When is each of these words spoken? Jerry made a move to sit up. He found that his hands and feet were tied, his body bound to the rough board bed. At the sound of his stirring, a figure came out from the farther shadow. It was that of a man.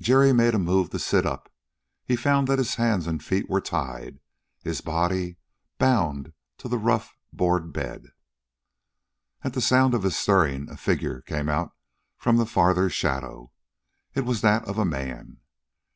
Jerry 0.00 0.32
made 0.32 0.52
a 0.52 0.58
move 0.58 0.90
to 0.90 0.98
sit 0.98 1.24
up. 1.24 1.48
He 2.04 2.16
found 2.16 2.48
that 2.48 2.58
his 2.58 2.74
hands 2.74 3.06
and 3.06 3.22
feet 3.22 3.48
were 3.48 3.60
tied, 3.60 4.18
his 4.64 4.80
body 4.80 5.36
bound 5.78 6.32
to 6.58 6.66
the 6.66 6.76
rough 6.76 7.14
board 7.32 7.72
bed. 7.72 8.06
At 9.44 9.52
the 9.52 9.60
sound 9.60 9.94
of 9.94 10.02
his 10.02 10.16
stirring, 10.16 10.68
a 10.68 10.76
figure 10.76 11.20
came 11.20 11.48
out 11.48 11.72
from 12.18 12.36
the 12.36 12.46
farther 12.46 12.90
shadow. 12.90 13.52
It 14.12 14.22
was 14.24 14.40
that 14.40 14.64
of 14.64 14.76
a 14.76 14.84
man. 14.84 15.36